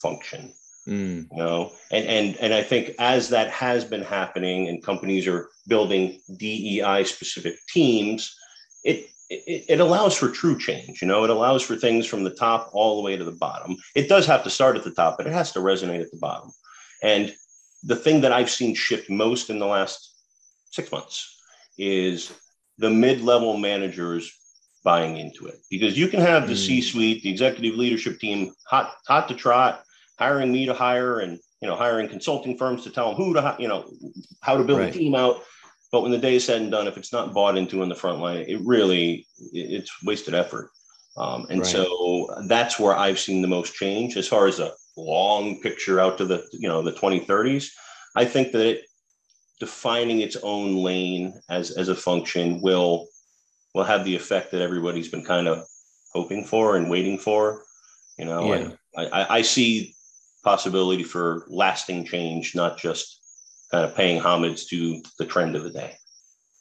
function. 0.00 0.52
Mm. 0.88 1.28
You 1.30 1.38
know, 1.38 1.72
and 1.92 2.04
and 2.08 2.36
and 2.38 2.52
I 2.52 2.64
think 2.64 2.96
as 2.98 3.28
that 3.28 3.50
has 3.50 3.84
been 3.84 4.02
happening, 4.02 4.66
and 4.66 4.82
companies 4.82 5.28
are 5.28 5.48
building 5.68 6.18
DEI 6.36 7.04
specific 7.04 7.54
teams, 7.68 8.36
it, 8.82 9.06
it 9.30 9.64
it 9.68 9.80
allows 9.80 10.16
for 10.16 10.28
true 10.28 10.58
change. 10.58 11.00
You 11.00 11.06
know, 11.06 11.22
it 11.22 11.30
allows 11.30 11.62
for 11.62 11.76
things 11.76 12.04
from 12.04 12.24
the 12.24 12.34
top 12.34 12.70
all 12.72 12.96
the 12.96 13.02
way 13.02 13.16
to 13.16 13.22
the 13.22 13.30
bottom. 13.30 13.76
It 13.94 14.08
does 14.08 14.26
have 14.26 14.42
to 14.42 14.50
start 14.50 14.74
at 14.74 14.82
the 14.82 14.90
top, 14.90 15.18
but 15.18 15.28
it 15.28 15.32
has 15.32 15.52
to 15.52 15.60
resonate 15.60 16.00
at 16.00 16.10
the 16.10 16.18
bottom. 16.18 16.50
And 17.00 17.32
the 17.82 17.96
thing 17.96 18.20
that 18.20 18.32
I've 18.32 18.50
seen 18.50 18.74
shift 18.74 19.10
most 19.10 19.50
in 19.50 19.58
the 19.58 19.66
last 19.66 20.14
six 20.70 20.90
months 20.92 21.36
is 21.78 22.32
the 22.78 22.90
mid-level 22.90 23.56
managers 23.56 24.32
buying 24.84 25.16
into 25.16 25.46
it 25.46 25.56
because 25.70 25.96
you 25.96 26.08
can 26.08 26.20
have 26.20 26.48
the 26.48 26.54
mm. 26.54 26.66
C-suite, 26.66 27.22
the 27.22 27.30
executive 27.30 27.76
leadership 27.76 28.18
team, 28.18 28.52
hot 28.66 28.94
hot 29.06 29.28
to 29.28 29.34
trot, 29.34 29.84
hiring 30.18 30.52
me 30.52 30.66
to 30.66 30.74
hire, 30.74 31.20
and 31.20 31.38
you 31.60 31.68
know 31.68 31.76
hiring 31.76 32.08
consulting 32.08 32.56
firms 32.56 32.84
to 32.84 32.90
tell 32.90 33.08
them 33.08 33.16
who 33.16 33.34
to 33.34 33.56
you 33.58 33.68
know 33.68 33.90
how 34.40 34.56
to 34.56 34.64
build 34.64 34.80
right. 34.80 34.94
a 34.94 34.98
team 34.98 35.14
out. 35.14 35.42
But 35.90 36.02
when 36.02 36.10
the 36.10 36.18
day 36.18 36.36
is 36.36 36.44
said 36.44 36.62
and 36.62 36.70
done, 36.70 36.88
if 36.88 36.96
it's 36.96 37.12
not 37.12 37.34
bought 37.34 37.58
into 37.58 37.82
in 37.82 37.88
the 37.88 37.94
front 37.94 38.20
line, 38.20 38.44
it 38.48 38.60
really 38.64 39.26
it's 39.52 40.02
wasted 40.02 40.34
effort. 40.34 40.70
Um, 41.16 41.46
and 41.50 41.60
right. 41.60 41.66
so 41.66 42.44
that's 42.46 42.78
where 42.78 42.96
I've 42.96 43.20
seen 43.20 43.42
the 43.42 43.48
most 43.48 43.74
change 43.74 44.16
as 44.16 44.26
far 44.26 44.46
as 44.46 44.58
a 44.58 44.72
long 44.96 45.60
picture 45.60 46.00
out 46.00 46.18
to 46.18 46.24
the 46.24 46.46
you 46.52 46.68
know 46.68 46.82
the 46.82 46.92
2030s. 46.92 47.70
I 48.14 48.24
think 48.24 48.52
that 48.52 48.66
it, 48.66 48.84
defining 49.60 50.20
its 50.20 50.36
own 50.42 50.76
lane 50.76 51.40
as 51.48 51.70
as 51.72 51.88
a 51.88 51.94
function 51.94 52.60
will 52.60 53.08
will 53.74 53.84
have 53.84 54.04
the 54.04 54.16
effect 54.16 54.50
that 54.50 54.60
everybody's 54.60 55.08
been 55.08 55.24
kind 55.24 55.48
of 55.48 55.64
hoping 56.12 56.44
for 56.44 56.76
and 56.76 56.90
waiting 56.90 57.18
for. 57.18 57.62
You 58.18 58.26
know, 58.26 58.54
yeah. 58.54 58.70
I, 58.96 59.38
I 59.38 59.42
see 59.42 59.94
possibility 60.44 61.02
for 61.02 61.44
lasting 61.48 62.04
change, 62.04 62.54
not 62.54 62.78
just 62.78 63.20
kind 63.70 63.84
of 63.84 63.96
paying 63.96 64.20
homage 64.20 64.66
to 64.66 65.02
the 65.18 65.24
trend 65.24 65.56
of 65.56 65.64
the 65.64 65.70
day. 65.70 65.96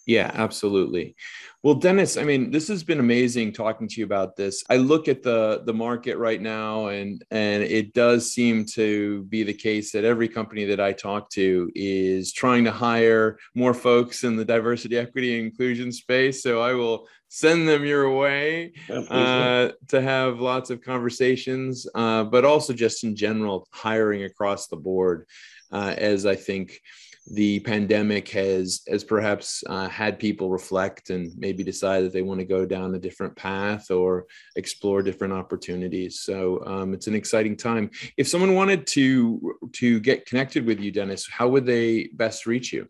Yeah, 0.07 0.31
absolutely. 0.33 1.15
Well, 1.63 1.75
Dennis, 1.75 2.17
I 2.17 2.23
mean, 2.23 2.49
this 2.49 2.67
has 2.69 2.83
been 2.83 2.99
amazing 2.99 3.53
talking 3.53 3.87
to 3.87 3.99
you 3.99 4.05
about 4.05 4.35
this. 4.35 4.63
I 4.67 4.77
look 4.77 5.07
at 5.07 5.21
the 5.21 5.61
the 5.63 5.75
market 5.75 6.17
right 6.17 6.41
now 6.41 6.87
and 6.87 7.23
and 7.29 7.61
it 7.61 7.93
does 7.93 8.33
seem 8.33 8.65
to 8.73 9.23
be 9.25 9.43
the 9.43 9.53
case 9.53 9.91
that 9.91 10.03
every 10.03 10.27
company 10.27 10.65
that 10.65 10.79
I 10.79 10.91
talk 10.91 11.29
to 11.31 11.69
is 11.75 12.33
trying 12.33 12.63
to 12.63 12.71
hire 12.71 13.37
more 13.53 13.75
folks 13.75 14.23
in 14.23 14.35
the 14.35 14.45
diversity, 14.45 14.97
equity, 14.97 15.37
and 15.37 15.45
inclusion 15.45 15.91
space. 15.91 16.41
So 16.41 16.61
I 16.61 16.73
will 16.73 17.07
send 17.27 17.67
them 17.67 17.85
your 17.85 18.09
way 18.17 18.73
uh, 18.89 19.69
to 19.87 20.01
have 20.01 20.41
lots 20.41 20.71
of 20.71 20.81
conversations, 20.81 21.87
uh, 21.93 22.23
but 22.23 22.43
also 22.43 22.73
just 22.73 23.03
in 23.03 23.15
general, 23.15 23.67
hiring 23.71 24.23
across 24.23 24.67
the 24.67 24.75
board, 24.75 25.27
uh, 25.71 25.93
as 25.95 26.25
I 26.25 26.35
think 26.35 26.81
the 27.27 27.59
pandemic 27.59 28.29
has 28.29 28.81
has 28.87 29.03
perhaps 29.03 29.63
uh, 29.67 29.87
had 29.87 30.17
people 30.17 30.49
reflect 30.49 31.11
and 31.11 31.31
maybe 31.37 31.63
decide 31.63 32.03
that 32.03 32.13
they 32.13 32.23
want 32.23 32.39
to 32.39 32.45
go 32.45 32.65
down 32.65 32.95
a 32.95 32.99
different 32.99 33.35
path 33.35 33.91
or 33.91 34.25
explore 34.55 35.03
different 35.03 35.33
opportunities 35.33 36.21
so 36.21 36.63
um, 36.65 36.93
it's 36.93 37.07
an 37.07 37.15
exciting 37.15 37.55
time 37.55 37.89
if 38.17 38.27
someone 38.27 38.55
wanted 38.55 38.87
to 38.87 39.55
to 39.71 39.99
get 39.99 40.25
connected 40.25 40.65
with 40.65 40.79
you 40.79 40.91
dennis 40.91 41.27
how 41.29 41.47
would 41.47 41.65
they 41.65 42.09
best 42.13 42.47
reach 42.47 42.73
you 42.73 42.87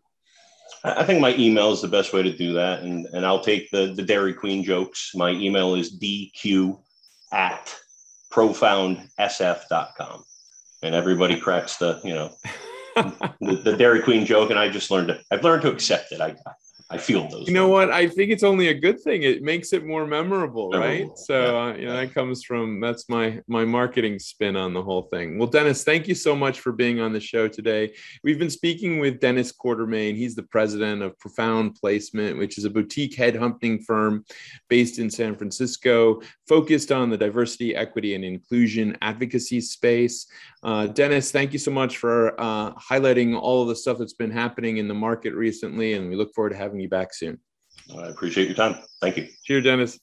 I 0.84 1.04
think 1.04 1.20
my 1.20 1.34
email 1.36 1.70
is 1.70 1.80
the 1.80 1.86
best 1.86 2.12
way 2.12 2.22
to 2.24 2.36
do 2.36 2.54
that. 2.54 2.82
And, 2.82 3.06
and 3.12 3.24
I'll 3.24 3.44
take 3.44 3.70
the, 3.70 3.92
the 3.94 4.02
Dairy 4.02 4.34
Queen 4.34 4.64
jokes. 4.64 5.12
My 5.14 5.30
email 5.30 5.76
is 5.76 5.96
dq 6.00 6.76
at 7.32 7.72
profoundsf.com. 8.32 10.24
And 10.82 10.94
everybody 10.94 11.38
cracks 11.38 11.76
the, 11.76 12.00
you 12.02 12.14
know, 12.14 12.34
the, 12.94 13.60
the, 13.64 13.76
Dairy 13.76 14.02
Queen 14.02 14.26
joke, 14.26 14.50
and 14.50 14.58
I 14.58 14.68
just 14.68 14.90
learned 14.90 15.08
to. 15.08 15.20
I've 15.30 15.44
learned 15.44 15.62
to 15.62 15.70
accept 15.70 16.12
it. 16.12 16.20
I 16.20 16.34
I 16.92 16.98
feel 16.98 17.26
those. 17.26 17.46
You 17.48 17.54
know 17.54 17.68
what? 17.68 17.90
I 17.90 18.06
think 18.06 18.30
it's 18.30 18.42
only 18.42 18.68
a 18.68 18.74
good 18.74 19.00
thing. 19.00 19.22
It 19.22 19.42
makes 19.42 19.72
it 19.72 19.86
more 19.86 20.06
memorable, 20.06 20.70
memorable. 20.70 21.06
right? 21.08 21.18
So 21.18 21.36
yeah. 21.40 21.58
uh, 21.58 21.76
you 21.76 21.86
know 21.86 21.96
that 21.96 22.12
comes 22.12 22.44
from 22.44 22.80
that's 22.80 23.08
my 23.08 23.40
my 23.48 23.64
marketing 23.64 24.18
spin 24.18 24.56
on 24.56 24.74
the 24.74 24.82
whole 24.82 25.02
thing. 25.02 25.38
Well, 25.38 25.48
Dennis, 25.48 25.84
thank 25.84 26.06
you 26.06 26.14
so 26.14 26.36
much 26.36 26.60
for 26.60 26.70
being 26.70 27.00
on 27.00 27.12
the 27.14 27.20
show 27.20 27.48
today. 27.48 27.94
We've 28.22 28.38
been 28.38 28.50
speaking 28.50 28.98
with 28.98 29.20
Dennis 29.20 29.52
Quartermain. 29.52 30.16
He's 30.16 30.34
the 30.34 30.42
president 30.42 31.02
of 31.02 31.18
Profound 31.18 31.76
Placement, 31.76 32.36
which 32.36 32.58
is 32.58 32.64
a 32.66 32.70
boutique 32.70 33.16
headhunting 33.16 33.84
firm 33.84 34.24
based 34.68 34.98
in 34.98 35.08
San 35.08 35.34
Francisco, 35.34 36.20
focused 36.46 36.92
on 36.92 37.08
the 37.08 37.16
diversity, 37.16 37.74
equity, 37.74 38.14
and 38.14 38.24
inclusion 38.24 38.98
advocacy 39.00 39.62
space. 39.62 40.26
Uh, 40.62 40.86
Dennis, 40.86 41.32
thank 41.32 41.52
you 41.52 41.58
so 41.58 41.70
much 41.70 41.96
for 41.96 42.40
uh, 42.40 42.72
highlighting 42.74 43.38
all 43.38 43.62
of 43.62 43.68
the 43.68 43.76
stuff 43.76 43.98
that's 43.98 44.12
been 44.12 44.30
happening 44.30 44.76
in 44.76 44.86
the 44.86 44.94
market 44.94 45.34
recently, 45.34 45.94
and 45.94 46.08
we 46.08 46.16
look 46.16 46.32
forward 46.34 46.50
to 46.50 46.56
having 46.56 46.81
you 46.82 46.88
back 46.88 47.14
soon. 47.14 47.38
I 47.96 48.08
appreciate 48.08 48.46
your 48.46 48.56
time. 48.56 48.76
Thank 49.00 49.16
you. 49.16 49.28
Cheers, 49.44 49.64
Dennis. 49.64 49.98